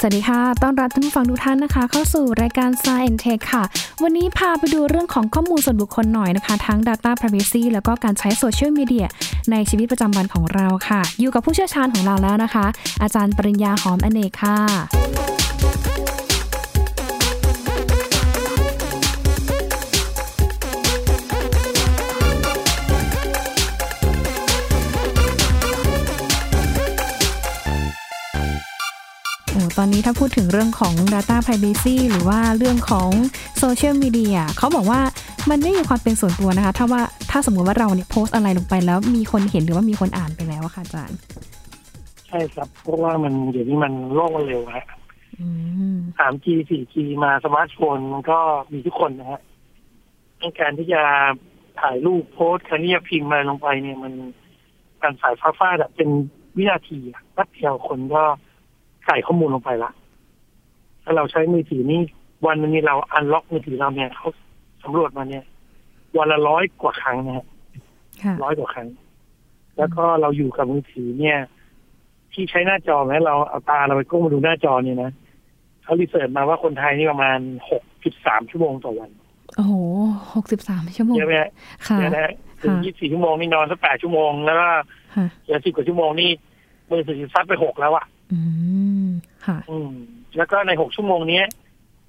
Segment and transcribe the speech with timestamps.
[0.00, 3.64] สวัสดีค่ะ ต้อนรับท่านผู้ฟังทุกท่านนะคะ เข้าสู่รายการ Science Tech ค่ะ
[4.02, 9.06] วันนี้พาไปดูเรื่องของข้อมูลส่วนบุคคลหน่อยนะคะ ทั้ง Data Privacy แล้วก็การใช้โซเชียลมีเดีย
[9.50, 12.66] ในชีวิตประจำวันของเราค่ะ อยู่กับผู้เชี่ยวชาญของเราแล้วนะคะ
[13.02, 15.37] อาจารย์ปริญญาหอมอเนกค่ะ
[29.80, 33.10] ตอนนี้ถ้าพูดถึงเรื่องของ Data Privacy หรือว่าเรื่องของ
[33.58, 35.00] โซเชียลมีเดียเขาบอกว่า
[35.50, 41.18] มันไม่มีความเป็นส่วนตัวนะคะ ถ้าว่าถ้าสมมติว่าเราเนี่ยโพสต์อะไรลงไปแล้วมีคนเห็นหรือว่ามีคนอ่านไปแล้วค่ะอาจารย์
[42.28, 44.86] ใช่ครับ เพราะว่ามันเดี๋ยวนี้มันโลกมันเร็วฮะ
[46.18, 48.38] สาม G สี่ G มาสมาร์ทโฟนมันก็
[48.72, 49.40] มีทุกคนนะฮะ
[50.40, 51.02] ในการที่จะ
[51.80, 54.12] ถ่ายรูปโพสต์คันนี้พิมพ์มาลงไปเนี่ยมัน
[55.02, 56.08] การสายฟ้าฟาดเป็น
[56.56, 56.98] วินาที
[57.36, 58.24] นัดเดียวคนก็
[59.08, 59.90] ใส่ข้อมูลลงไปละ
[61.04, 62.00] ถ้าเราใช้มือถือนี่
[62.46, 64.28] วันนึงนี้เราอันล็อกมือถือเราเนี่ยเขา
[64.82, 65.44] สำรวจมาเนี่ย
[66.16, 67.46] วันละร้อยกว่าครั้งนะฮะ
[68.42, 68.88] ร้อยกว่าครั้ง
[69.78, 71.38] แล้วก็เราอยู่กับมือถือเนี่ย
[72.32, 75.10] ที่ใช้หน้าจอไหมเราเอาตาเราไปก้มมาดูหน้าจอเนี่ยนะ
[75.82, 77.38] เขารีเสิร์ชมาว่าคนไทยนี่ประมาณ
[77.70, 79.10] หกจุดสามชั่วโมงต่อวัน
[79.56, 79.74] โอ้โห
[80.34, 81.34] หกสิบสามชั่วโมงเยอะไหม
[81.86, 84.68] ค่ะนะถึงยี่สิบสี่ชั่วโมงนี่นอนสักแปดชั่วโมง แล้วก็
[85.42, 86.30] เหลือสิบกว่าชั่วโมงนี่
[86.90, 88.40] มือถือซัดไปหกแล้วอะ อื
[89.06, 89.08] ม
[89.46, 89.90] ค่ะ อืม
[90.36, 91.42] แล้วก็ในหกชั่วโมงนี้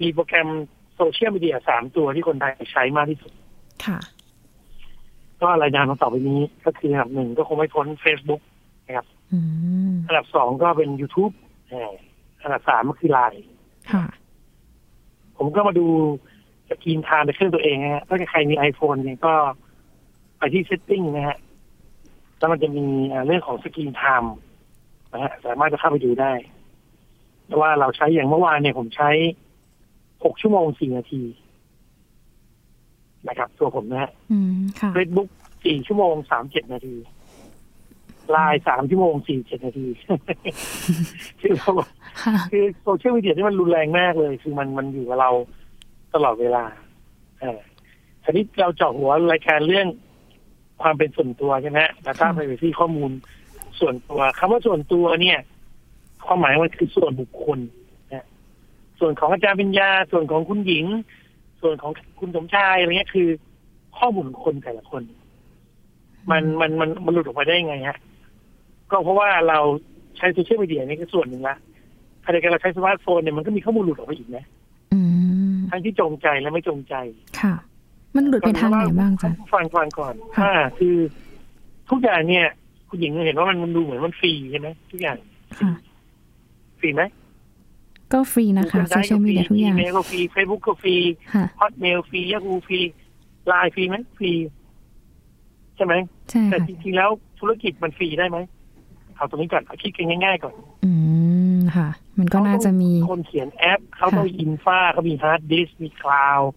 [0.01, 0.49] มีโปรแกรม
[0.95, 3.31] โซเชียลมีเดียสามตัวที่คนไทยใช้มากที่สุด
[3.85, 3.99] ค่ะ
[5.41, 8.41] ก็รายงานมาต่อไปนี้ก็คืออันดับหนึ่งก็คงไม่พ้น Facebook
[8.85, 9.07] นะครับ
[10.07, 11.33] อันดับสองก็เป็น YouTube
[12.41, 13.43] อันดับสามก็คือไลน์
[13.91, 14.05] ค่ะ
[15.37, 15.87] ผมก็มาดู
[16.69, 19.33] screen time ในเครื่องตัวเองนะฮะถ้าใครมี iPhone เนี่ยก็
[20.37, 21.37] ไปที่ setting นะฮะ
[22.37, 22.85] แล้วมันจะมี
[23.25, 24.35] เรื่องของ screen time
[25.13, 26.33] นะฮะสามารถจะเข้าไปดูได้
[27.47, 29.09] แต่ว่าเราใช้อย่างเมื่อวานเนี่ยผมใช้
[30.23, 31.23] หกชั่วโมงสี่นาที
[33.27, 34.11] นะครับ ตัวผมนะฮะ
[34.93, 35.29] เฟซบุ๊ก
[35.65, 36.95] สี่ชั่วโมงสามเจ็ดนาที
[38.31, 39.87] ไลน์สามชั่วโมงสี่เจ็ดนาที
[41.41, 41.71] คือเรา
[42.51, 45.31] คือโซเชียลมีเดียที่มันรุนแรงมากเลย คือมันมันอยู่กับเรา
[46.13, 46.63] ตลอดเวลา
[47.41, 47.59] อ่า
[48.23, 49.87] ทีนี้เราเจาะหัวรายการเรื่อง
[50.81, 53.11] ความเป็นส่วนตัวใช่ไหมแต่ถ้าไปที่ข้อมูล
[53.79, 55.39] ส่วนตัวคำว่าส่วนตัวเนี่ย
[56.25, 57.59] ความหมายมันคือส่วนบุคคล
[58.13, 58.25] นะ
[58.99, 60.85] ส่วนของอาจารย์ปัญญา ส่วนของคุณหญิง
[61.61, 63.27] ส่วนของคุณสมชายอะไรเงี้ยคือ
[63.97, 65.03] ข้อมูลคนแต่ละคน
[66.31, 67.97] มันมันมันมันหลุดออกมาได้ไงฮะ
[68.91, 69.59] ก็เพราะว่าเรา
[70.17, 71.55] ใช้โซเชียลมีเดียนี่ก็ส่วนหนึ่งละ
[72.25, 74.45] ขณะเดียวกันเราใช้สมาร์ทโฟนเนี่ยมันก็มีข้อมูลหลุดออกมาอีกนะ
[75.69, 76.95] ทั้งที่จงใจและไม่จงใจ
[77.39, 77.53] ค่ะ
[78.15, 80.97] มันหลุดไปทางไหนบ้างจ๊ะฟังฟังก่อนค่ะคือ
[81.89, 82.47] ทุกอย่างเนี่ย
[82.89, 85.17] คุณหญิงเห็นว่ามันมันดูเหมือนมันฟรีใช่ไหมทุกอย่าง
[86.79, 87.03] ฟรีไหม
[88.13, 90.95] ก็ฟรีนะคะโซเชียลมีเดียทุกอย่างอีเมลก็ฟรีเฟซบุ๊กก็ฟรี
[91.59, 92.79] ฮอตเมลฟรียาฮูฟรี
[93.47, 94.31] ไลน์ฟรีไหมฟรี
[95.75, 95.93] ใช่ไหม
[96.49, 98.37] แต่จริงๆแล้วธุรกิจมันฟรีได้ไหม
[99.15, 100.53] เอาตรงนี้ก่อนเอาคิดกันง่ายๆก่อน
[100.85, 100.91] อื
[101.55, 101.89] มค่ะ
[102.19, 106.51] มันก็น่าจะมีคนเขียนแอปเขาต้อง infra เขามีฮาร์ดดิสก์มีคลาวด์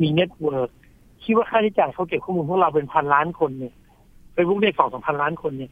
[0.00, 0.70] มี network
[1.24, 3.74] คิดว่าค่าใช้จ่ายเขาเก็บข้อมูลพวกเราเป็นพันล้านคนเนี่ย
[4.32, 5.70] เฟซบุ๊กเนี่ยสองสามพันล้านคนเนี่ย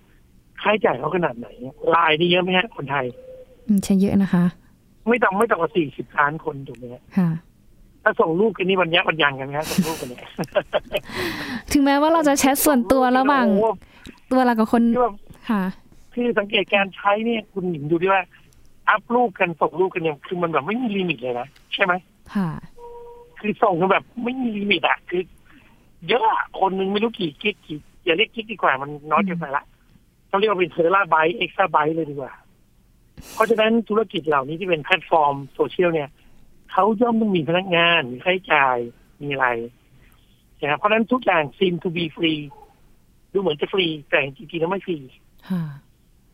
[0.62, 1.46] ค่าใช้จ่ายเขาขนาดไหน
[1.94, 3.06] ไลน์นี่เยอะไหมฮะคนไทย
[3.84, 4.44] ใช่เยอะนะคะ
[5.08, 6.84] ไม่ต่ำไม่ต่ำกว่าสี่สิบล้านคนถูกไหม
[7.18, 7.30] ค่ะ
[8.02, 10.20] ถ้าส่งรูปกันนี่วันยักวันยังกันนะส่งรูปกันเนี่ย
[11.72, 13.46] ถึงแม้ว่าเราจะแชทส่วนตัวระหว่าง
[14.32, 14.82] ตัวเรากับคน
[15.50, 15.62] ค่ะ
[16.14, 18.22] คือสังเกตการใช้เนี่ยคุณหญิงดูดิว่า
[18.88, 21.92] อัพรูปกันส่งรูปกันเนี่ยคือมันแบบไม่มี limit เลยนะใช่ไหม
[22.34, 22.48] ค่ะ
[23.40, 25.22] คือส่งกันแบบไม่มี limit อะคือ
[26.08, 29.64] เยอะอะคนนึงไม่รู้กี่ gig กี่อย่าเรียก gig ดีกว่ามันน้อยเกินไปละ
[30.28, 32.32] เขาเรียกว่าเป็น terabyte exabyte เลยดีกว่า
[33.34, 36.10] เพราะฉะนั้นธุรกิจเหล่านี้ที่เป็นแพลตฟอร์มโซเชียลเนี่ย
[36.72, 38.76] เขาย่อมต้องมีพนักงานมีค่าใช้จ่าย
[39.22, 39.46] มีอะไร
[40.60, 42.34] นะครับเพราะฉะนั้นทุกอย่าง seem to be free
[43.32, 44.98] ดูเหมือนจะฟรีแต่จริงๆแล้วไม่ฟรี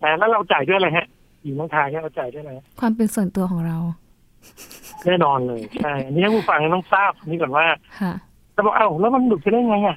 [0.02, 1.06] นะแล้วเราจ่ายด้วยอะไรฮะ
[1.42, 3.78] อยู่น้องทายเราจ่ายด้วยอะไรความเป็นส่วนตัวของเรา
[5.06, 7.66] แน่นอนเลยใช่อันนี้ผู้ฟังต้องทราบนี่ก่อนว่า
[8.52, 9.96] แต่บอกเอ้าแล้วมันหลุดไปได้ไงอะ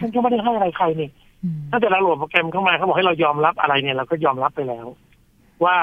[0.00, 1.08] ฉันก็ไม่ได้ให้อะไรใครนี่
[1.70, 4.86] ถ้าแต่เราโหลดโปรแกรมเข้ามาเขาบอกให้เรายอมรับอะไรเนี่ยเราก็ยอมรับไปแล้ว
[5.64, 5.76] ว่า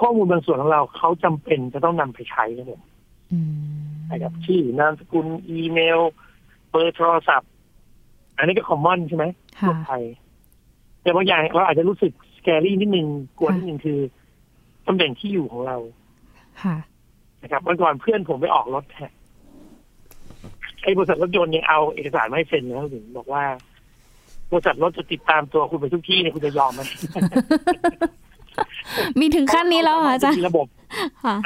[0.00, 2.80] ข้อมูลบางส่วนของเราเขาจำเป็นจะต้องนำไปใช้ครับผม
[4.10, 6.00] นะครับชื่อนามสกุลอีเมล
[6.70, 7.50] เบอร์โทรศัพท์
[8.36, 9.24] อันนี้ก็คอมมอนใช่ไหม
[9.60, 9.92] ทั่วไป
[11.02, 13.06] แต่บางอย่างเราอาจจะรู้สึกสแกรี่นิดนึง
[13.38, 13.98] กลัวนิดนึงคือ
[14.86, 15.76] ตำแหน่งที่อยู่ของเรา
[16.62, 16.76] ค่ะ
[17.42, 19.12] นะครับเมื่อก่อนเพื่อนผมไปออกรถแท็ก
[20.82, 23.58] ไอ้บริษัทรถยนต์ยังเอาเอกสารไม่เซ็นนะถึงบอกว่าบ
[24.58, 26.80] ริษัทรถจะติดตามตัวคุณไปทุกที่เนี่ยคุณจะยอมไหม
[29.20, 30.66] มีถึงขั้นนี้แล้วเหรอจ๊ะระบบ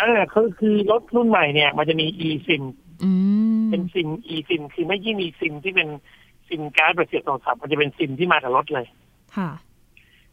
[0.01, 2.63] เออคือคือรถรุ่นใหม่เนี่ย มันจะมี e ซิม
[3.05, 3.11] อื
[3.65, 5.89] มเป็นซิม e ซิมคือไม่ยิ่งมีซิมที่เป็น
[6.49, 8.87] ซิมการ์ดแบบเสียบโทรศัพท์มันจะเป็นซิมที่มากับรถเลย
[9.37, 9.51] ค่ะ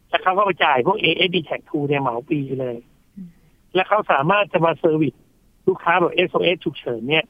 [0.08, 2.76] แล้วเขาก็ไปจ่ายพวก ASD Tag 2เนี่ยเหมาปีเลย
[3.74, 5.14] แล้วเขาสามารถจะมา service
[5.68, 7.24] ลูกค้าแบบ SOS ฉุกเฉินเนี่ย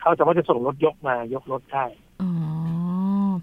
[0.00, 1.84] เขาสามารถจะส่งรถยกมายกรถได้
[2.22, 2.30] อ๋อ
[2.61, 2.61] เ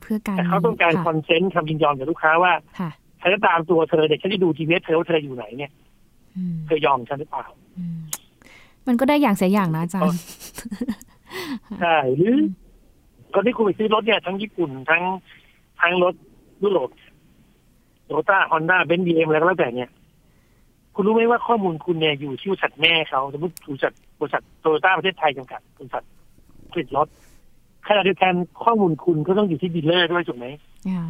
[0.10, 2.90] พื่อการแต่เขาต้องการค่ะ consent คำยินยอมจากลูกค้าว่าค่ะ
[3.22, 5.72] ฉันจะตามตัวเธอเด็กฉันจะดูทีวีเธอว่าเธออยู่ไหนเนี่ย
[6.36, 7.46] อืมเธอยอมฉันหรือเปล่า
[7.78, 8.00] อืม
[8.88, 10.20] มันก็ได้อย่างเสียอย่างนะอาจารย์
[11.80, 12.36] ใช่หรือ
[13.34, 15.04] ตอนที่คุณไปซื้อรถเนี่ยทั้งญี่ปุ่นทั้ง
[15.82, 16.14] ทั้งรถ
[16.64, 16.90] ยุโรป
[18.06, 19.90] โตโยต้าฮอนด้าเบนซ์บีเอ็มอะไรก็แล้วแต่เนี่ย
[20.96, 26.04] คุณรู้ไหมว่าข้อมูลคุณเนี่ยอยู่ที่บริษัทแม่เขาสมมติบริษัทบริษัทโตโยต้าประเทศไทยจำกัดบริษัท
[26.72, 27.08] ผลิตรถ
[27.88, 28.34] ขณะเดียวกัน
[28.64, 30.48] ข้อมูลคุณก็ต้องอยู่ที่ dealer ด้วยถูกไหม
[30.90, 31.04] ค่ะ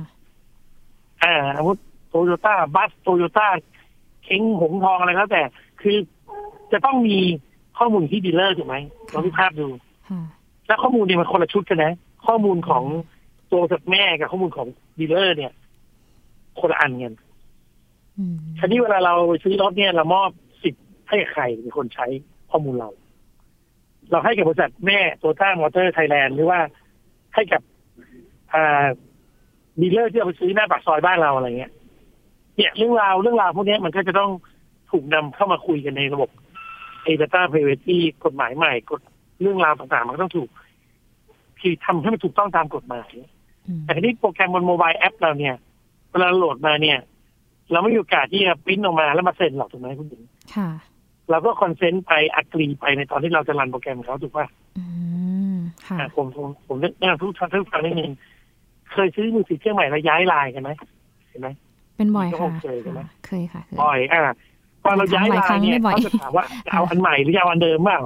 [1.24, 3.48] อ่าสมมติโตโยต้าบัสโตโยต้า
[4.24, 5.44] เค้งหงทองอะไรก็แล้วแต่
[5.82, 5.96] คือ
[6.72, 7.18] จะต้องมี
[7.78, 8.76] ข้อมูลที่ dealer ถูกไหม
[9.14, 9.68] ลองดูภาพดู
[10.10, 10.22] ค่ะ
[10.68, 11.94] แล้วข้อมูลเนี่ยมันคนละชุดกันนะ
[12.28, 12.84] ข้อมูลของ
[13.52, 14.68] ตัวจากแม่กับข้อมูลของ
[15.00, 15.52] dealer เนี่ย
[16.60, 17.14] คนละอันกัน
[18.18, 20.30] อืมทีนี้เวลาเราไปซื้อรถเนี่ยเรามอบ
[20.64, 22.08] สิทธิ์ให้กับใครเป็นคนใช้
[22.52, 22.90] ข้อมูลเรา
[24.12, 26.60] เราให้กับบริษัทแม่โตโยต้ามอเตอร์ไทยแลนด์หรือว่า
[27.36, 27.62] ให้กับ
[28.54, 28.86] อ่า
[29.82, 31.72] dealer ที่เอาไปซื้อหน้าปากซอยบ้านเราอะไรเงี้ย
[32.56, 34.32] เนี่ยเรื่องราวเรื่องราวพวกนี้มันก็จะต้อง
[34.92, 36.30] ถูกนำเข้ามาคุยกันในระบบ
[37.06, 39.02] a data privacy กฎหมายใหม่กฎ
[39.42, 40.50] เรื่องราวต่างๆ มันก็ต้องถูก
[41.62, 43.12] คือทำให้มันถูกต้องตามกฎหมาย
[43.84, 45.56] แต่ทีนี้โปรแกรมบน mobile app เราเนี่ย
[46.12, 46.98] เวลาโหลดมาเนี่ย
[47.72, 50.22] เราไม่มีโอกาสที่จะปริ้นออกมาแล้วมาเซ็นหรอกถูกไหมคุณหญิง
[50.56, 50.70] ค่ะ
[51.30, 54.48] เราก็ consent ไป agree ไปในตอนที่เราจะ run โปรแกรมเขาถูกป่ะ
[54.78, 54.84] อื
[55.54, 55.56] ม
[55.88, 58.12] ค่ะอะผมผมผมแนะนำทุกท่านทุกท่านนิดนึง
[58.92, 60.72] เคยซื้อมือถือเครื่องใหม่แล้วย้ายไลน์กันไหม
[61.30, 61.50] เห็นไหม
[61.98, 64.36] เป็นบ่อยก็ค่ะคงเคยใช่ไหมค่ะเคยค่ะเคยบ่อยอะ
[64.84, 68.02] พอเราย้ายไลน์หลายครั้งเนี่ยไม่บ่อยเขาจะถามว่าจะเอาอันใหม่หรือจะเอาอันเดิมบ้าง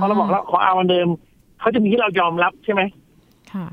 [0.00, 1.08] พอเราบอกแล้วขอเอาอันเดิม
[1.60, 2.82] เขาจะมีให้เรายอมรับใช่ไหม
[3.52, 3.66] ค่ะ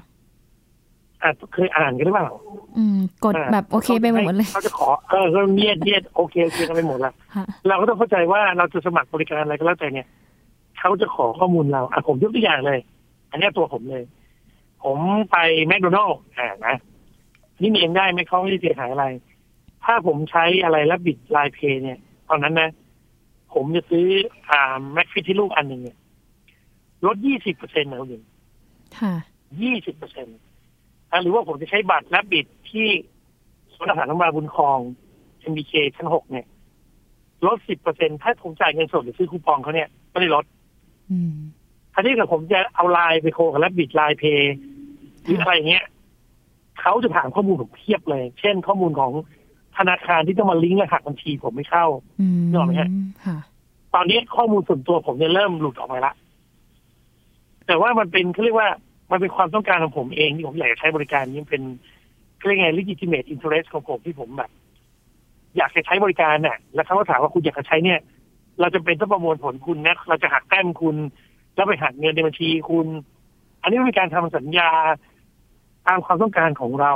[1.24, 2.30] อะเคยอ่านกันหรือเปล่า
[2.78, 10.08] อืม กดแบบโอเคไปหมดเลยเขาจะขอเออก็เนียดเนียดโอเคโอเคกันไปหมดละค่ะเราก็ต้องเข้าใจว่าเราจะสมัครบริการอะไรก็แล้วแต่เนี่ย
[10.80, 12.80] เขาจะขอข้อมูลเราอะผมยกตัวอย่างเลย
[13.32, 14.04] อันเนี้ยตัวผมเลย
[14.84, 14.98] ผม
[15.32, 15.38] ไป
[15.68, 16.76] แมคโดนัลล์อ่านะ
[17.62, 19.06] นี่เมนได้ไหมเขาไม่ได้เสียหายอะไร
[19.86, 22.00] ถ้าผมใช้อะไรแล้วบิดไลน์เพย์เนี่ย
[22.30, 22.70] ตอนนั้นนะ
[23.54, 24.06] ผมจะซื้อ
[24.50, 24.62] อ่า
[24.94, 25.98] แม็กฟิตที่ลูกอันหนึ่งเนี่ย
[27.06, 28.22] ลดยี่สิบเปอร์เซ็นต์นะคุณหญิง
[29.00, 29.14] ค่ะ
[29.62, 30.36] ยี่สิบเปอร์เซ็นต์
[31.22, 32.88] หรือว่าผมจะใช้บัตรและบิดที่
[33.74, 34.80] สวนอาหารน้ำบาลบุญคลอง
[35.52, 36.46] MBK ชั้นหกเนี่ย
[37.48, 40.46] ลดสิบเปอร์เซ็นถ้าผมจ่ายเงินสดหรือซื้อคูปองเขาเนี่ยไม่ได้ลด
[41.12, 41.34] อืม
[41.94, 44.56] ถ้าที่กับผมจะเอาไลน์ไปโคกับและบิดไลน์เพย์
[45.24, 45.86] หรืออะไรเงี้ย
[46.82, 49.12] เขาจะถามข้อมูลผมเพียบเลย เช่น ข้อมูลของ
[49.78, 51.86] ธนาคารที่ต้องมาลิงก์รหัสบัญชีผมไม่เข้า
[52.20, 52.90] อืมนึกออกไหมฮะ
[53.26, 53.38] ค่ะ
[53.94, 56.14] ตอนนี้ข้อมูลส่วนตัวผมเนี่ยเริ่มหลุดออกไปละ
[57.68, 58.70] แต่ว่ามันเป็นเขาเรียกว่า
[59.14, 61.64] มันเป็นความต้องการของผมเองที่ผมอยากจะใช้บริการนี้มันเป็น
[62.38, 64.52] เขาเรียกไง legitimate interest ของผมที่ผมแบบ
[65.58, 68.00] อยากจะใช้บริการน่ะ แล้วเขาก็ถามว่าคุณอยากจะใช้เนี่ย
[68.60, 70.96] เราจะเป็นต้องประมวลผลคุณนะเราจะหักแต้มคุณ
[71.56, 72.88] แล้วไปหักเงินในบัญชีคุณ
[73.62, 74.70] อันนี้เป็นการทำสัญญา
[75.88, 76.94] ตามความต้องการของเรา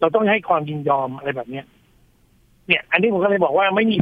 [0.00, 1.64] เราต้องให้ความยินยอมอะไรแบบเนี้ย
[2.66, 3.96] เนี่ย อันนี้ผมก็เลยบอกว่าไม่มี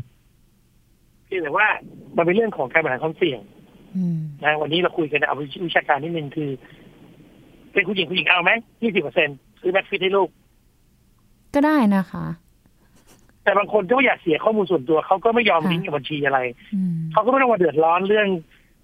[1.25, 1.67] เพียงแต่ว่า
[2.17, 3.41] มันเป็นเรื่องของการบริหารความเสี่ยง
[3.97, 5.37] อืมนะวันนี้เราคุยกันเอา
[5.67, 6.51] วิชาการนิดนึงคือ
[7.77, 8.53] เป็นผู้หญิงผู้หญิงเอาไหม
[8.83, 9.29] ยี่สิบเปอร์เซ็น
[9.61, 10.29] ซื้อแบ็กฟิตให้ลูก
[11.55, 12.25] ก็ได้นะคะ
[13.43, 16.39] แต่บางคนก็ไม่อยากเสียข้อมูลส่วนตัวเขาก็ไม่ยอมค่ะลิงก์กับบัญชีอะไร
[16.75, 18.27] อืมเขาก็ไม่ต้องมาเดือดร้อนเรื่อง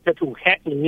[0.06, 0.86] จะถูกแฮกหรือ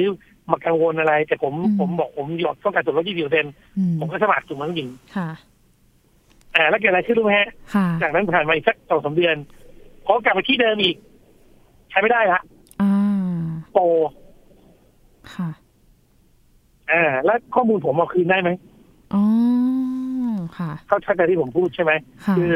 [0.51, 3.47] มากังวลอะไร แต่ผมอืมผมบอกผมยอมต้องการส่วนลดยี่สิบเปอร์เซ็น
[3.79, 5.29] อืมผมก็สมัครถูกไหมผู้หญิงค่ะ
[6.55, 9.37] อ่าแล้วเกิดอะไรขึ้นรู้ไหมฮะค่ะจากนั้นผ่านมาอีกสักสองสามเดือน
[10.05, 10.97] พอกลับไปที่เดิมอีก
[11.91, 12.41] ใช้ไม่ได้ละ
[12.81, 12.93] อ่า
[13.73, 13.83] โปร
[15.35, 15.49] ค่ะ
[16.93, 18.51] อ่า แล้วข้อมูลผมเอาคืนได้ไหม
[19.15, 19.23] อ๋อ
[20.59, 21.93] ค่ะ เข้าใจที่ผมพูดใช่ไหม
[22.25, 22.53] ค่ะคือ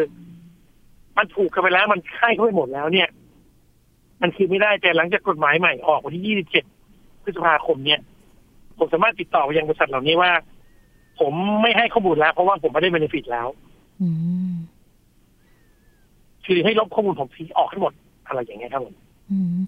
[1.16, 3.08] มันถูกกันไปแล้วมันค่ายเข้าไปหมดแล้วเนี่ย
[4.22, 6.36] มันคือไม่ได้แต่หลังจากกฎหมายใหม่ออกวันที่
[6.82, 8.00] 27พฤษภาคมเนี่ย
[8.78, 10.30] ผมสามารถติดต่อไปยังบริษัทเหล่านี้ว่า
[11.20, 11.32] ผม
[11.62, 13.48] ไม่ให้ข้อมูลแล้ว เพราะว่าผมไม่ได้ benefit แล้ว
[14.02, 14.08] อื
[14.50, 14.52] ม
[16.46, 17.92] คือให้ลบข้อมูลผมทีออกให้หมด
[18.26, 18.94] อะไรอย่างเงี้ยครับผม
[19.30, 19.58] อืม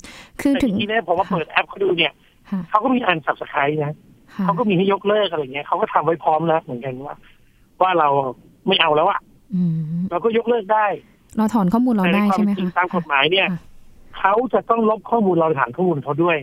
[0.40, 2.14] คือแต่ถึทีงนี้เนี่ยผมมาเปิดแอปเขาดูเนี่ย
[2.50, 3.96] ค่ะเขาก็มี unsubscribe นะค่ะ
[4.44, 7.16] เขาก็มีให้ยกเลิกอะไรเงี้ยเขาก็ทำไว้พร้อมแล้วเหมือนกันว่า
[7.80, 8.08] ว่าเรา
[8.66, 9.20] ไม่เอาแล้วอะ
[9.54, 9.74] อืม
[10.10, 10.86] เราก็ยกเลิกได้
[11.36, 13.60] เราถอนข้อมูลเราแต่ในได้ควาใช่มไหมจริงคะตามกฎหมายเนี่ยค่ะ
[14.18, 16.38] เขาจะต้องลบข้อมูลเราฐานข้อมูลเขาด้วย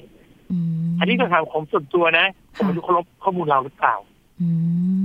[0.52, 2.26] อืมอันนี้ก็ถามผมส่วนตัวนะ
[2.56, 3.96] ผมไม่รู้เขาลบข้อมูลเราหรือเปล่า
[4.42, 4.48] อื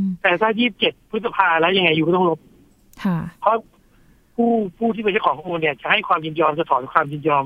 [0.03, 2.39] มแต่ถ้า27พฤษภาแล้วยังไงอยู่ก็ต้องลบ
[3.05, 3.57] ค่ะเพราะ
[4.35, 7.45] ผู้ผู้ที่เป็นเจ้าของข้อมูลเนี่ยจะให้ความยินยอมจะถอนความยินยอม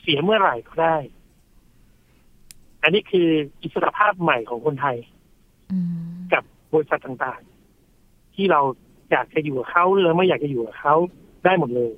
[0.00, 0.96] เสียเมื่อไหร่ก็ได้
[2.86, 3.28] อันนี้คือ
[3.62, 4.96] อิสรภาพใหม่ของคนไทย
[6.32, 8.60] กับบริษัทต่างๆ ที่เรา
[9.10, 10.94] อยากจะอยู่กับเขาหรือไม่อยากจะอยู่กับเขา
[11.44, 11.92] ได้หมดเลย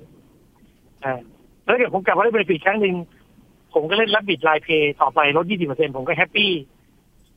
[1.03, 1.19] อ่า
[1.65, 2.95] แล้วเดี๋ยวผมกลับมาได้เป็นปีครั้งหนึ่ง
[3.73, 6.51] ผมก็เล่น Rabbit LINE Pay ต่อไปลดยี่สิบเปอร์เซ็นต์ผมก็ happy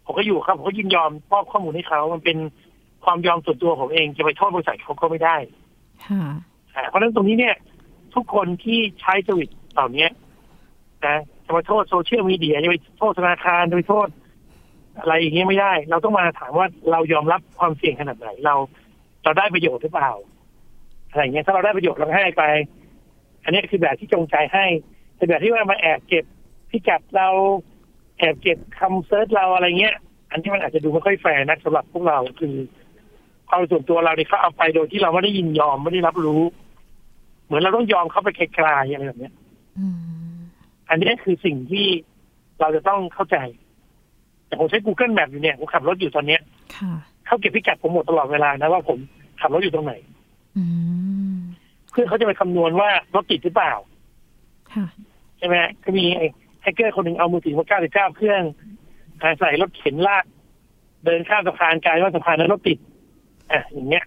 [0.05, 2.39] ผมก็อยู่ครับ ผมก็ยินยอมมอบข้อมูลให้เขา มันเป็น
[3.05, 5.37] ความยอมส่วนตัวผมเองจะไปโทษบริษัทเขาก็ไม่ได้
[6.89, 7.57] เพราะฉะนั้นตรงนี้เนี่ย
[8.15, 10.07] ทุกคนที่ใช้สวิตเหล่านี้
[11.07, 11.17] นะ
[11.53, 14.09] จะไปโทษโซเชียลมีเดียจะไปโทษธนาคารจะไปโทษ
[15.01, 18.55] อะไรอย่างเงี้ยไม่ได้ เราต้องมาถามว่าเรายอมรับความเสี่ยงขนาดไหน เรา
[19.25, 20.13] เราได้ประโยชน์หรือเปล่า
[21.11, 22.45] อะไรเงี้ยถ้าเราได้ประโยชน์เราให้ไป
[23.45, 24.65] อันนี้คือแบบที่จงใจให้
[25.17, 26.25] แต่แบบที่ว่ามาแอบเก็บ
[26.71, 27.29] พิกัดเรา
[28.19, 29.97] แอบเก็บคำ search เราอะไรเงี้ย
[30.31, 32.55] อันที่มันอาจจะดูไม่ค่อยแฟร์นักสำหรับพวกเราคือ
[33.49, 36.43] ความส่วนตัวเราเนี่ยเขาเอาไปโดยที่เราไม่ได้ยินยอมไม่ได้รับรู้
[37.45, 39.35] เหมือนเราต้องยอมเขาไปไกลๆอะไรแบบเนี้ย
[39.77, 39.85] อั
[40.95, 41.87] นนี้คือสิ่งที่
[42.61, 43.37] เราจะต้องเข้าใจ
[44.47, 46.41] แต่ผมใช้ Google Map อยู่เนี่ยผมขับรถอยู่ตอนเนี้ย
[47.27, 48.99] เขาเก็บพิกัดผมหมดตลอดเวลานะว่าผม
[49.41, 49.95] ขับรถอยู่ตรงไหน
[51.91, 53.75] เพื่อเขาจะไปคำนวณว่ารถติดหรือเปล่า
[55.39, 56.05] ใช่ไหมก็มี
[56.63, 58.43] แฮกเกอร์คนหนึ่งเอามือถือมาเก้าสิบเก้าเครื่อง
[59.39, 60.25] ใส่รถเข็นลาก
[61.05, 62.79] เดินข้ามสะพานกลายว่าสะพานนั้นรถติด
[63.53, 64.05] อะอย่างเงี้ย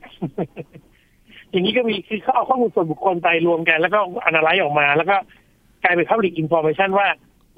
[1.51, 5.17] อย่างนี้ก็มีคือเขาเอาข้อมูลส่วนบุคคลไปรวมกัน แล้วก็analyze ออกมา แล้วก็
[5.85, 7.07] กลายเป็น public information ว่า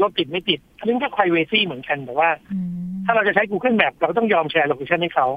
[0.02, 2.30] รถติดไม่ติดอันนี้ก็ privacy เหมือนกันแต่ว่า
[3.06, 5.28] ถ้าเราจะใช้ Google Map เราก็ต้องยอมแชร์ location ให้เขา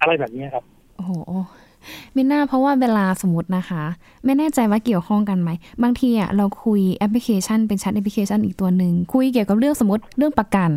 [0.00, 0.64] อะไรแบบนี้ครับ
[0.96, 1.12] โอ้โห
[2.16, 3.82] มิน่าเพราะว่าเวลาสมมตินะคะ
[4.24, 5.50] ไม่แน่ใจว่าเกี่ยวข้องกันไหม
[5.82, 10.70] บางทีอะเราคุยแอปพลิเคชันเป็นแชทแอปพลิเคชันอีกตัวหนึ่ง คุยเกี่ยวกับเรื่องสมมติเรื่องประกัน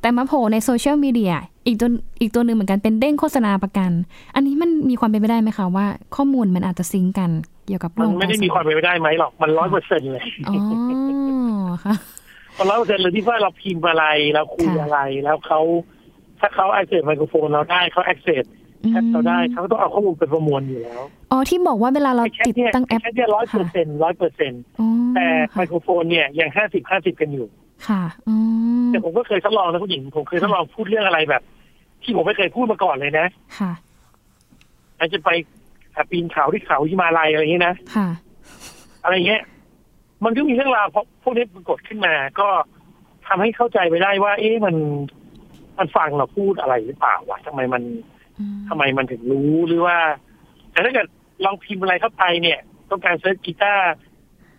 [0.00, 1.34] แต่มาโผล่ในโซเชียลมีเดีย
[1.66, 1.88] อีกตัว
[2.20, 3.90] อีกตัวหนึ่งเหมือนกันเป็นเด้งโฆษณาประกัน
[4.34, 5.86] อันนี้มันมีความเป็นไปได้ไหมคะว่า
[6.16, 7.30] ข้อมูลมันอาจจะ sync กัน
[7.66, 10.54] เกี่ยวกับเรื่องมันไม่ได้มีความเป็นไปได้ไหมหรอกมันร้อยเปอร์เซ็นต์เลยอ๋อ
[11.84, 11.94] ค่ะ
[12.58, 15.60] มันร้อยเปอร์เซ็นต์เลยที่ว่าเราพิมพ์อะไรเราคุยอะไรแล้วเขา
[16.40, 18.44] ถ้าเขา access ไมโครโฟนเราได้เขา access
[18.88, 21.02] แคปเราได้เขาต้องเอาข้อมูลไปประมวลอยู่แล้ว
[21.32, 24.62] อ๋อ ที่บอกว่าเวลาเราติดตั้งแอปแค่ร้อยเปอร์เซ็นต์ร้อยเปอร์เซ็นต์
[25.14, 27.46] แต่ไมโครโฟนเนี่ยยังห้าสิบห้าสิบกันอยู่
[27.88, 28.02] ค่ะ
[28.88, 31.42] แต่ผมก็เคยทดลองนะคุณหญิง ผมเคยทดลองพูดเรื่องอะไรแบบ
[32.02, 33.26] ที่ผมไม่เคยพูดมาก่อนเลยนะ
[33.58, 33.72] ค่ะ
[34.98, 35.30] อาจจะไป
[36.10, 38.08] ปีนเขาที่เขาหิมาลัยอะไรอย่างนี้นะ ค่ะ
[39.02, 39.42] อะไรเงี้ย
[40.24, 40.86] มันก็มีเรื่องราว
[41.22, 42.48] พวกนี้ปรากฏขึ้นมา ก็
[43.26, 44.76] ทำให้เข้าใจไปได้ว่า เอ๊ะมัน
[45.78, 47.82] มันฟังเราพูดอะไรหรือเปล่าวะทำไมมัน
[48.68, 49.98] ทำไมมันถึงรู้หรือว่า
[50.70, 51.06] แต่ถ้าเกิด
[51.44, 52.58] ลองพิมพ์อะไรเข้าไปเนี่ย
[52.90, 53.92] ต้องการ search กีตาร์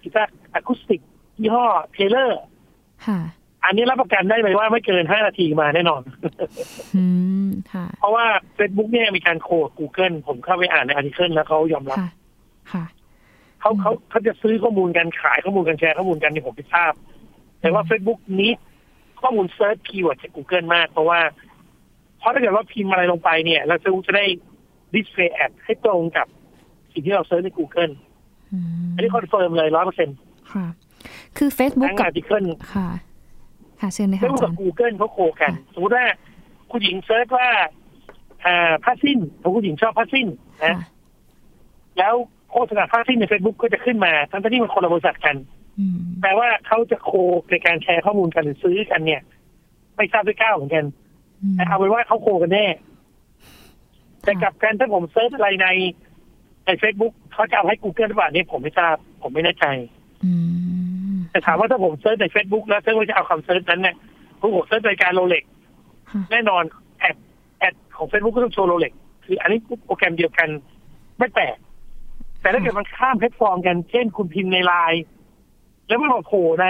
[0.03, 1.01] กีตาร์อะคูสติก
[1.39, 2.41] ยี่ห้อเทเลอร์
[3.63, 6.01] อันนี้รับประกันได้เลยว่าไม่เกินห้านาทีมาแน่นอน
[7.99, 8.25] เพราะว่า
[8.57, 11.97] Facebook เนี่ยมีการโคด Google ผมเข้าไปอ่านใน article แล้วเขายอมรับ
[13.61, 16.93] เขาเขาเขาจะซื้อข้อมูลกันขายข้อมูลกันแชร์ข้อมูลกันนี่ผมไม่ทราบ
[17.61, 18.51] แต่ว่า Facebook นี้
[19.21, 21.19] ข้อมูล search keyword จาก Google มาก เพราะว่า
[22.19, 24.25] เพราะถ้าเกิดว่าพิมพ์อะไรลงไปเนี่ย เราจะจะได้
[24.93, 26.27] display ad ให้ตรงกับ
[26.91, 27.93] สิ่งที่เรา search ใน Google
[28.93, 30.17] อันนี้ confirm เลยร้อยเปอร์เซ็นต์
[30.53, 30.65] ค่ะ
[31.37, 32.89] คือ Facebook กับ article ค่ะ
[33.81, 36.05] ค่ะเชิญเลยค่ะ Facebook กับ Google เขา co กัน สมมติว่า
[36.71, 37.47] คุณหญิง search ว่า
[38.45, 40.27] อ่าผ้าซิ่นถ้าคุณหญิงชอบผ้าซิ่น
[40.65, 40.75] นะ
[41.97, 42.13] แล้ว
[42.51, 45.35] โฆษณาผ้าซิ่นใน Facebook ก็จะขึ้นมา ทั้งที่มันคนละบริษัทกัน
[46.21, 47.11] แปลว่าเขาจะ co
[47.51, 49.21] ในการแชร์ข้อมูลกันหรือซื้อกันเนี่ย
[49.95, 50.85] ไม่ทราบด้วยเกล้าเหมือนกัน
[51.55, 52.65] แต่เอาเป็นว่าเขา co กันแน่
[54.23, 55.67] แต่กับการถ้าผม search อะไรใน
[56.65, 59.65] ในเฟซบุ๊กเขาจะเอาให้ Google หรือเปล่านี่ผมไม่ทราบ ผมไม่แน่ใจ
[61.31, 63.95] แต่ถามว่าถ้าผม search ในเฟซบุ๊กแล้ว search ว่าจะเอาคำ search นั้นเนี่ย
[64.39, 65.43] ผม search นาฬิกา Rolex
[66.31, 66.63] แน่นอน
[66.99, 67.17] ad
[67.59, 68.93] ad ของเฟซบุ๊กก็ต้องโชว์ Rolex
[69.25, 70.49] คืออันนี้โปรแกรมเดียวกัน
[71.17, 71.57] ไม่แปลก
[72.41, 75.03] แต่ถ้าเกิดมันข้ามแพลตฟอร์มกันเช่นคุณพิมพ์ในไลน์
[75.87, 76.67] แล้วมันมาโผล่ใน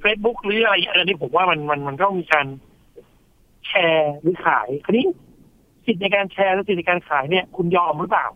[0.00, 2.46] เฟซบุ๊กหรืออะไรอันนี้ผมว่ามันมันมันก็มีการ
[3.66, 5.06] แชร์หรือขายคราวนี้
[5.86, 8.26] สิทธิในการแชร์และสิทธิในการขายเนี่ย คุณยอมหรือเปล่า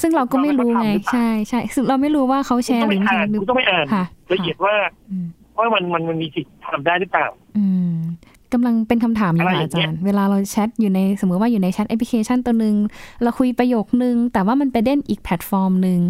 [0.00, 3.84] ซึ่งเราก็ไม่รู้ไง ใช่ใช่ซึ่งเราไม่รู้ว่าเขาแชร์หรือไม่แชร์คุณต้องไม่อ่าน
[4.32, 4.74] ละเอียดว่า
[5.58, 7.26] ว่ามันมันมันมีสิทธิ์ทำได้หรือเปล่า
[7.58, 7.94] อืม
[8.52, 12.76] กำลังเป็นคำถามอยู่อาจารย์ เวลาเราแชทอยู่ในสมมติว่าอยู่ในแชทแอปพลิเคชันตัวหนึ่ง
[13.22, 16.00] เราคุยประโยคนึง แต่ว่ามันไปเด้งอีกแพลตฟอร์มหนึ่ง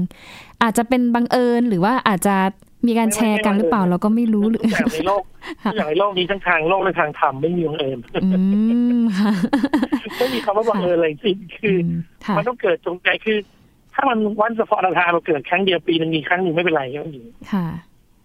[0.62, 2.36] อาจจะเป็นบังเอิญหรือว่าอาจจะ
[2.86, 5.22] มีการแชร์กันหรือเปล่าเราก็ไม่รู้หรืออย่างในโลก
[5.76, 7.98] อย่างในโลกนี้ทั้งทางโลกและทางธรรมไม่มีบังเอิญ
[10.18, 11.76] ไม่มีคำว่าบังเอิญอะไรสิคือ
[12.36, 13.38] มันต้องเกิดจงใจคือ
[13.94, 17.24] ถ้ามัน once upon a time เราเกิดครั้งเดียวปีนึงมีครั้งหนึ่งไม่เป็นไรก็อยู่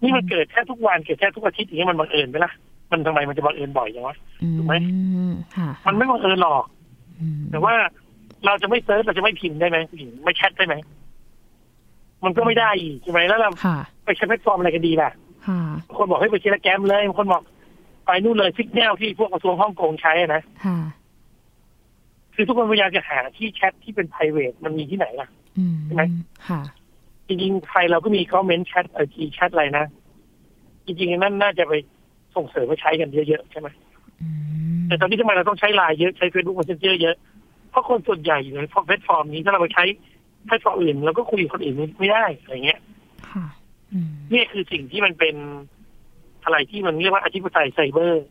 [0.01, 2.51] นี่มันเกิดแค่ทุกวันเกิดแค่ทุกอาทิตย์อย่างนี้มันบังเอิญไหมล่ะ
[2.91, 4.15] มันทำไมมันจะบังเอิญบ่อยอย่างวะ
[4.57, 4.75] ถูกไหม
[5.88, 6.63] มันไม่บังเอิญหรอก
[7.51, 7.74] แต่ว่า
[8.45, 9.77] เราจะไม่ search เราจะไม่พิมพ์ได้ไหม
[10.24, 10.75] ไม่แชทได้ไหม
[12.25, 13.50] มันก็ไม่ได้อีกใช่ไหมแล้วเรา
[14.06, 15.12] ไปใช้แพลตฟอร์มอะไรกันดีล่ะ
[15.98, 17.42] คนบอกให้ไปเชียร์แกมเลยคนบอก
[18.06, 20.42] ไปนู่นเลยซิกแนลที่พวกกระทรวงฮ่องกงใช้นะ
[22.36, 25.30] คือทุกคนพยายามจะหาที่แชทที่เป็น p r i v a t มันมีที่ไหนล่ะ
[25.86, 26.03] ใช่ไหม
[26.48, 26.62] ค่ะ
[27.27, 29.86] จริงๆไทยเราก็มีคอมเมนต์แชทเออทีแชทอะไรนะ
[30.86, 31.74] จริงๆนั่นน่าจะไป
[32.36, 33.68] ส่งเสริมไปใช้กันเยอะๆใช่ไหม
[34.88, 37.15] แต่ตอนนี้ทำไมเราต้องใช้ไลน์เยอะใช้เฟซบุ๊กมันเยอะเยอะ
[37.70, 39.84] เพราะคนส่วนใหญ่อยู่ในแพลตฟอร์มนี้ถ้าเราไปใช้
[40.46, 42.80] แพลตฟอร์มอื่นเราก็คุยกับคนอื่นไม่ได้อะไรเงี้ย
[44.34, 45.36] นี่คือสิ่งที่มันเป็น
[46.44, 48.24] อะไรที่มันเรียกว่าอธิปไตยไซเบอร์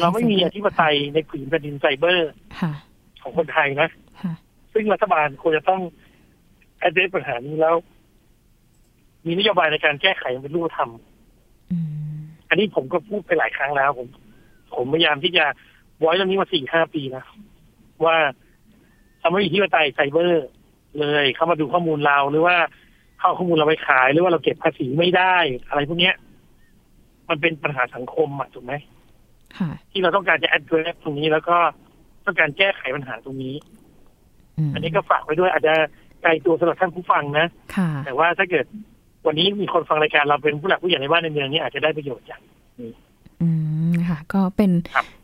[0.00, 2.30] เราไม่มีอธิปไตยในผืนแผ่นดินไซเบอร์
[3.22, 3.88] ของคนไทยนะ
[4.72, 5.82] ซึ่งรัฐบาลควรจะต้อง
[6.78, 7.74] address ปัญหานี้แล้ว
[9.26, 10.90] มีนโยบายในการแก้ไขเป็นรูปธรรม
[12.48, 14.08] อันนี้ผมก็พูดไปหลายครั้งแล้ว ผม
[14.74, 15.44] ผมพยายามที่จะ
[15.98, 17.24] ไว้เรื่องนี้มาสี่ห้าปีนะ
[18.04, 18.16] ว่า
[19.22, 20.46] ทำให้ที่ปไตยไซเบอร์
[20.98, 22.56] เลยเข้ามาดูข้อมูลเราหรือว่า
[23.18, 25.36] เข้าข้อมูลเราไปขาย หรือว่าเราเก็บภาษีไม่ได้
[25.68, 26.14] อะไรพวกนี้ย
[27.28, 28.72] มันเป็นปัญหาสังคมอะถูกไหม
[29.90, 31.56] ที่เราต้องการจะแอดเวสตรงนี้แล้วก็
[32.26, 33.54] ต้องการแก้ไขปัญหาตรงนี้
[34.74, 35.74] อันนี้ก็ฝากไปด้วย อาจจะ
[36.22, 37.46] ไกลตัวสำหรับท่านผู้ฟังนะ
[38.04, 38.66] แต่ว่าถ้าเกิด
[39.26, 42.40] วันนี้มีคนฟังรายการเราเป็นผู้หลักผู้ใหญ่ในบ้านในเมืองนี้อาจจะได้ประโยชน์จาก
[42.80, 42.90] นี้
[43.42, 43.48] อื
[43.90, 44.70] มค่ะ ก็เป็น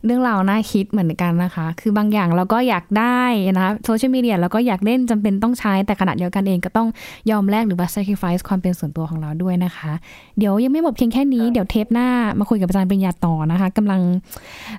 [0.04, 3.22] เรื่องราวน่าคิดเหมือนกันนะคะ คือบางอย่างเราก็อยากได้
[3.56, 6.88] นะคะโซเชียลมีเดียเราก็อยากเล่นจำเป็นต้องใช้ แต่ขณะเดียวกันเองก็ต้อง
[7.30, 9.92] ยอมแลกหรือว่า sacrifice ความเป็นส่วนตัวของเราด้วยนะคะ
[10.38, 12.08] เดี๋ยวยังไม่หมดเพียงแค่นี้เดี๋ยวเทปหน้า
[12.38, 14.00] มาคุยกับอาจารย์ปริญญาต่อนะคะกำลัง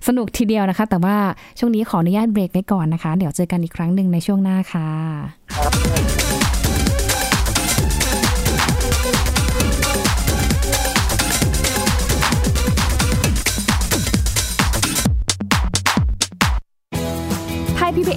[0.08, 1.16] สนุกทีเดียวนะคะ แต่ว่า
[1.60, 6.37] ช่วงนี้ขออนุญาตเบรกไว้ก่อนนะคะ เดี๋ยวเจอกันอีกครั้งหนึ่งในช่วงหน้าค่ะ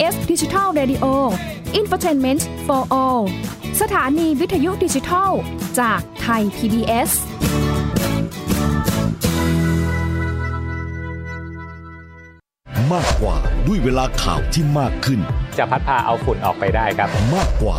[0.01, 1.07] PBS ดิจิทัล Radio
[1.81, 3.23] Infotainment for All
[3.81, 5.31] สถานีวิทยุดิจิทัล
[5.81, 7.11] จากไทย PBS
[12.93, 15.21] มากกว่าด้วยเวลาข่าวที่มากขึ้น
[15.57, 17.79] จะพัดพาเอาฝุ่นออกไปได้ครับ มากกว่า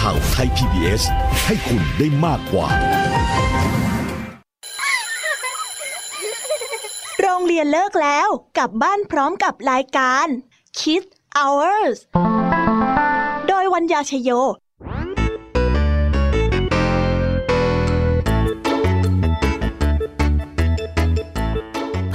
[0.00, 1.02] ข่าวไทย PBS
[1.46, 2.66] ให้คุณได้มากกว่า
[7.20, 10.26] โรงเรียนเลิกแล้ว กลับบ้านพร้อมกับรายการ
[10.78, 11.96] Kids Hours
[13.48, 14.30] โดยวัญญาชยโย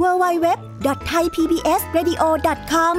[0.00, 2.96] www.thaipbsradio.com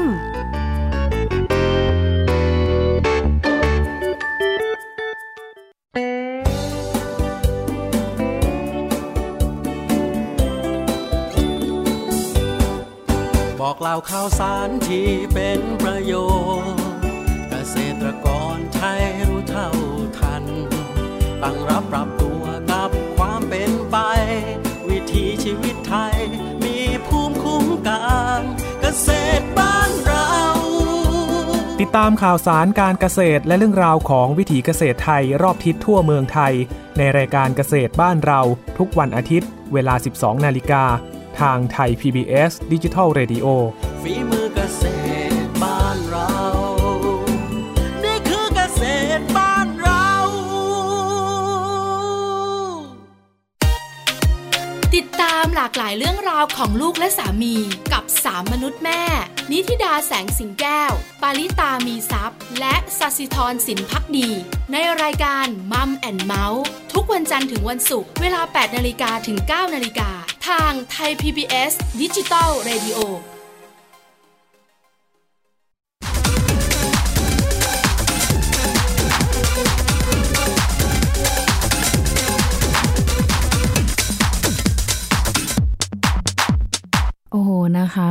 [13.59, 16.13] บอกเล่าข่าวสารที่เป็นประโย
[16.63, 16.83] ชน์
[17.49, 18.29] เกษตรกร
[31.89, 36.54] ดตามข่าวสารการเกษตรและเรื่องราวของวิถีเกษตรไทยรอบทิศทั่วเมืองไทย
[36.97, 38.41] ในรายการเกษตรบ้านเรา
[38.78, 40.84] ทุกวันอาทิตย์ เวลา 12 นาฬิกา
[41.39, 43.45] ทางไทย PBS ดิจิทัล Radio
[44.02, 44.84] ฝีมือเกษ
[45.45, 46.34] ตรบ้านเรา
[48.04, 48.84] นี่คือเกษ
[49.19, 50.10] ตรบ้านเรา
[54.95, 57.56] ติดตามหลากหลายเรื่องราวของลูกและสามี
[57.93, 59.04] กับสามมนุษย์แม่
[59.53, 64.29] นิธิดาแสงสิงแก้ว ปาริตามีซัพ์และสัสิธรสินพักดี
[64.71, 70.09] ในรายการมัมแอนเมาส์ทุกวันจันทร์ถึงวันศุกร์เวลา 8 นาฬิกาถึง 9 นาฬิกา
[70.47, 73.38] ทางไทย PBS ดิจิตอลร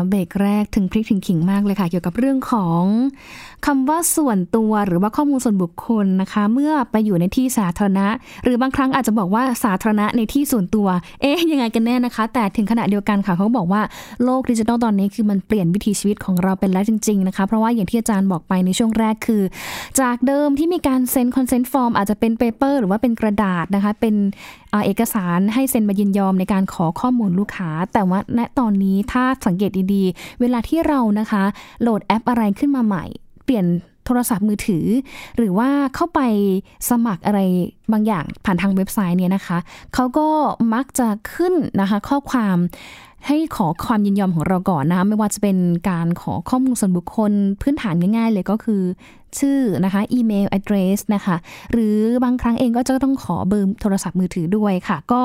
[0.08, 2.82] เบรกแรกถึงพริกถึงขิงมากเลยค่ะ เกี่ยวกับเรื่องของ
[3.66, 8.06] คำว่าส่วนตัวหรือว่าข้อมูลส่วนบุคคลนะคะ เมื่อไปอยู่ในที่สาธารณะ
[8.44, 10.88] หรือบางครั้งอาจจะบอกว่าสาธารณะในที่ส่วนตัว
[11.20, 13.82] เอ๊ะยังไงกันแน่นะคะ แต่ถึงขณะเดียวกันค่ะเขาบอกว่า
[14.24, 19.42] โลกดิจิทัลตอนนี้คือมันเปลี่ยนวิถีชีวิตของเราเป็นแล้วจริง ๆนะคะ เพราะว่าอย่างที่อาจารย์บอกไปในช่วงแรกคือ
[20.00, 24.14] จากเดิมที่มีการเซ็น consent form อาจจะเป็น paper หรือว่าเป็นกระดาษนะคะ เป็น
[24.86, 31.42] เอกสารให้เซ็นมายินยอมในการขอข้อมูลลูกค้า แต่ว่าณตอนนี้ถ้าสังเกตดีๆ เวลาที่เรานะคะ
[31.82, 33.06] โหลดแอปอะไรขึ้นมาใหม่
[33.48, 33.68] เปลี่ยน
[34.06, 34.86] โทรศัพท์มือถือ
[35.36, 36.20] หรือว่าเข้าไป
[36.90, 37.40] สมัครอะไร
[37.92, 39.58] บางอย่างผ่านทางเว็บไซต์เนี่ยนะคะ
[39.94, 40.28] เขาก็
[40.74, 42.56] มักจะขึ้นนะคะข้อความ
[43.26, 45.56] ให้ขอความยินยอมของเราก่อนนะ ไม่ว่าจะเป็น
[45.90, 48.82] การขอข้อมูลส่วนบุคคลพื้นฐานง่ายๆเลยก็คือ
[49.38, 51.36] ชื่อนะคะอีเมล address นะคะ
[51.72, 55.22] หรือบางครั้งเองก็จะต้องขอเบอร์โทรศัพท์มือถือด้วยค่ะ ก็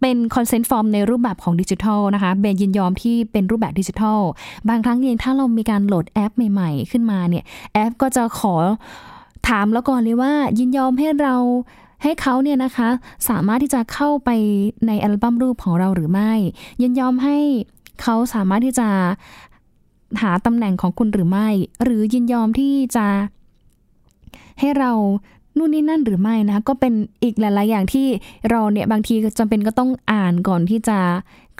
[0.00, 4.20] เป็น consent form ในรูปแบบของดิจิทัลนะคะเป็นยินยอมที่เป็นรูปแบบดิจิทัล
[4.68, 8.54] บางครั้งเองถ้าเรามีการโหลดแอปใหม่ๆ ขึ้นมาเนี่ยแอปก็จะขอ
[9.48, 11.36] ถามแล้วก่อนเลยว่ายินยอมให้เรา
[12.02, 12.88] ให้เขาเนี่ยนะคะ
[13.28, 14.30] สามารถที่จะเข้าไป
[14.86, 16.32] ในอัลบั้มรูปของเราหรือไม่
[16.82, 17.38] ยินยอมให้
[18.02, 18.88] เขาสามารถที่จะ
[20.22, 21.48] หาตำแหน่งของคุณหรือไม่
[21.84, 23.06] หรือยินยอมที่จะ
[24.58, 24.92] ให้เรา
[25.56, 28.06] นู่นนี่นั่นหรือไม่นะก็เป็นอีกหลาย ๆ อย่างที่
[28.50, 30.98] เราเนี่ยบางทีจำเป็นก็ต้องอ่านก่อนที่จะ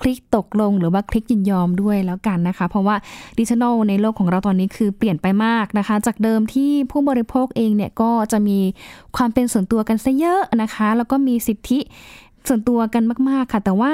[0.00, 2.96] คลิกตกลงหรือว่าคลิกยินยอมด้วยแล้วกันนะคะ เพราะว่า
[3.38, 8.58] ดิจิทัลในโลกของเราตอนนี้คือเปลี่ยนไปมากนะคะ จากเดิมที่ผู้บริโภคเองเนี่ยก็จะมี
[9.16, 11.78] ความเป็นส่วนตัวกันซะเยอะนะคะ แล้วก็มีสิทธิ
[12.48, 13.92] ส่วนตัวกันมาก ๆ ค่ะ แต่ว่า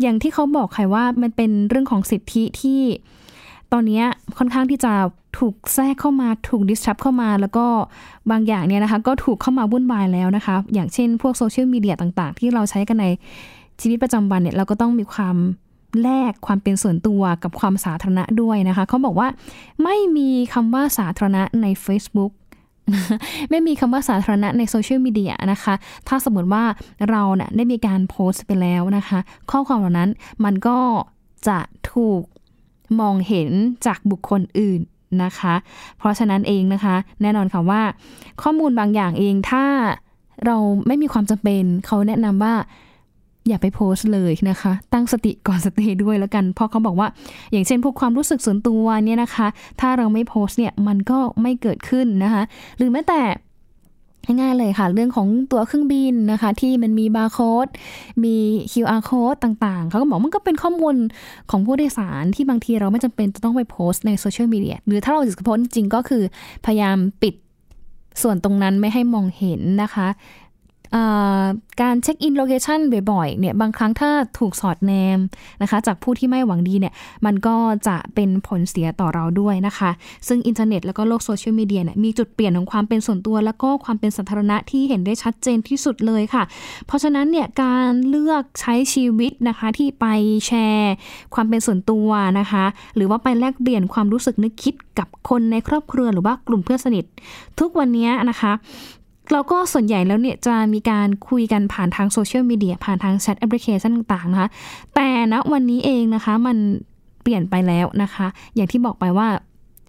[0.00, 2.80] อย่างที่เขาบอกค่ะว่ามันเป็นเรื่องของสิทธิที่
[3.72, 4.02] ตอนนี้
[4.38, 4.92] ค่อนข้างที่จะ
[5.38, 7.66] ถูกแทรกเข้ามาถูกดิสทับเข้ามา แล้วก็
[8.30, 13.06] บางอย่างเนี่ยนะคะ ก็ถูกเข้ามาวุ่นวายแล้วนะคะ อย่างเช่น พวกโซเชียลมีเดียต่างๆ ที่เราใช้กันใน
[13.80, 15.36] ชีวิตประจำวันเนี่ยเราก็ต้องมีความ
[16.02, 19.28] แลกความเป็นส่วนตัวกับความสาธารณะด้วยนะคะเขาบอกว่า
[19.82, 22.32] ไม่มีคำว่าสาธารณะใน Facebook
[23.50, 25.74] ไม่มีคำว่าสาธารณะในโซเชียลมีเดียนะคะ
[26.08, 26.64] ถ้าสมมติว่า
[27.10, 29.18] เราเนะ่ยได้มีการโพสต์ไปแล้วนะคะ
[29.50, 30.10] ข้อความเหล่านั้น
[30.44, 30.78] มันก็
[31.48, 31.58] จะ
[31.92, 32.22] ถูก
[33.00, 33.50] มองเห็น
[33.86, 34.80] จากบุคคลอื่น
[35.22, 35.54] นะคะ
[35.98, 37.82] เพราะฉะนั้นเองนะคะ แน่นอนค่ะว่า
[38.42, 39.64] ข้อมูลบางอย่างเองถ้า
[40.46, 42.54] เราไม่มีความจำเป็นเขาแนะนำว่า
[43.48, 47.08] อย่าไปโพสเลยนะคะ ตั้งสติก่อนสติด้วยแล้วกัน เพราะเขาบอกว่า
[47.52, 49.46] อย่างเช่นพวกความรู้สึกส่วนตัวเนี่ยนะคะ
[49.80, 52.42] ถ้าเราไม่โพสเนี่ยมันก็ไม่เกิดขึ้นนะคะ
[52.76, 53.20] หรือแม้แต่
[54.40, 57.68] ง่ายๆเลยค่ะ เรื่องของตั๋วเครื่องบินนะคะ ที่มันมีบาร์โค้ด
[58.24, 58.36] มี
[58.72, 60.94] QR code ต่างๆ เขาก็บอกมันก็เป็นข้อมูล
[61.50, 66.22] ของผู้โดยสารที่บางทีเราไม่จำเป็นจะต้องไปโพสต์ในโซเชียลมีเดียหรือถ้าเราจะโพสต์จริงก็คือ
[66.66, 67.34] พยายามปิด
[68.22, 70.08] ส่วนตรงนั้นไม่ให้มองเห็นนะคะ
[71.82, 72.80] การเช็คอิน location
[73.12, 75.18] บ่อยๆเนี่ยบางครั้งถ้าถูกสอดแนม
[75.62, 76.94] นะคะ จากผู้ที่ไม่หวังดีเนี่ย
[77.26, 79.90] มันก็จะเป็นผลเสียต่อเราด้วยนะคะ
[80.28, 86.42] ซึ่งอินเทอร์เน็ตแล้วก็โลกโซเชียลมีเดียเนี่ยมีจุดเปลี่ยนของความเป็นส่วนตัว แล้วก็ความเป็นสาธารณะที่เห็นได้ชัดเจนที่สุดเลยค่ะ
[86.86, 90.06] เพราะฉะนั้นเนี่ยการเลือกใช้ชีวิตนะคะที่ไป
[90.46, 90.94] แชร์
[91.34, 92.64] ความเป็นส่วนตัวนะคะ
[92.96, 97.04] หรือว่าไปแลกเปลี่ยนความรู้สึกนึกคิดกับคนในครอบครัวหรือว่ากลุ่มเพื่อนสนิท
[97.60, 98.52] ทุกวันนี้นะคะ
[99.32, 104.48] แล้วก็ส่วนใหญ่แล้วเนี่ยจะมีการคุยกันผ่านทางโซเชียลมีเดียผ่านทางแชทแอปพลิเคชันต่างๆนะคะ
[104.94, 106.56] แต่ณวันนี้เองนะคะมัน
[107.22, 109.28] เปลี่ยนไปแล้วนะคะ อย่างที่บอกไปว่า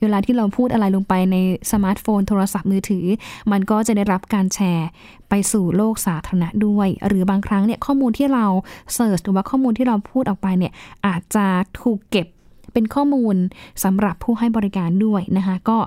[0.01, 1.35] เวลาที่เราพูดอะไรลงไปใน
[1.71, 3.05] สมาร์ทโฟนโทรศัพท์มือถือ
[3.51, 4.87] มันก็จะได้รับการแชร์
[5.29, 8.45] ไปสู่โลกสาธารณะด้วย หรือบางครั้งเนี่ยข้อมูลที่เรา
[8.93, 10.73] เสิร์ชหรือว่าข้อมูลที่เราพูดออกไปเนี่ย
[11.05, 11.45] อาจจะ
[11.81, 12.27] ถูกเก็บ
[12.73, 13.35] เป็นข้อมูล
[13.83, 15.77] สำหรับผู้ให้บริการด้วยนะคะ ก็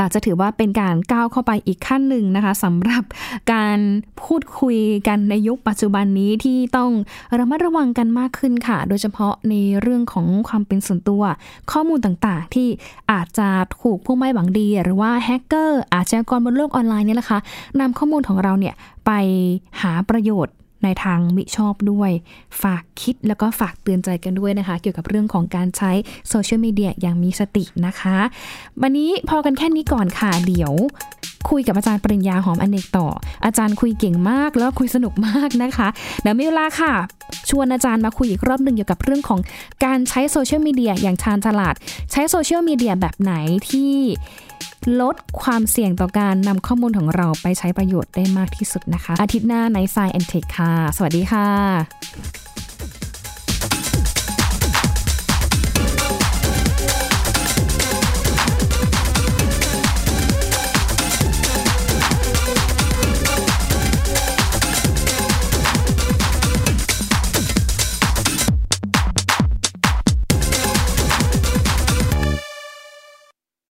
[0.00, 3.04] อาจจะถือว่าเป็นการก้าวเข้าไปอีกขั้นหนึ่งนะคะสำหรับ
[3.52, 3.78] การ
[4.22, 4.78] พูดคุย
[5.08, 6.90] กันในยุคปัจจุบันนี้ที่ต้อง
[7.38, 11.22] ระมัดระวังกันมากขึ้นค่ะ โดยเฉพาะในเรื่องของความเป็นส่วนตัว
[11.72, 12.68] ข้อมูลต่างๆ ที่
[13.12, 13.48] อาจจะ
[13.80, 17.38] ถูกผู้ไม่หวังดี หรือว่าแฮกเกอร์อาชญากรบนโลกออนไลน์เนี่ยนะคะ
[17.80, 18.74] นำข้อมูลของเราเนี่ย
[19.06, 19.10] ไป
[19.80, 22.10] หาประโยชน์ ในทางมิชอบด้วย
[22.62, 25.92] ฝากคิดแล้วก็ฝากเตือนใจกันด้วยนะคะ เกี่ยวกับเรื่องของการใช้
[26.28, 28.16] โซเชียลมีเดียอย่างมีสตินะคะ
[28.82, 30.72] วันนี้พอกันแค่นี้ก่อนค่ะ เดี๋ยว
[31.50, 33.06] คุยกับอาจารย์ปริญญาหอมเอนกต่อ
[33.44, 35.88] อาจารย์คุยเก่งมากแล้วคุยสนุกมากนะคะ
[36.22, 36.92] เดี๋ยวมีเวลาค่ะ
[37.50, 39.40] ชวนอาจารย์มาคุยอีกรอบหนึ่งเกี่ยวกับเรื่องของ
[39.84, 41.74] การใช้โซเชียลมีเดียอย่างชาญฉลาด
[42.12, 43.32] ใช้โซเชียลมีเดียแบบไหน
[43.70, 43.92] ที่
[45.00, 52.47] ลดความเสี่ยงต่อการนำข้อมูลของเราไปใช้ประโยชน์ได้มากที่สุดนะคะ อาทิตย์หน้าใน s ซ i แอนเทคค่ะ สวัสดีค่ะ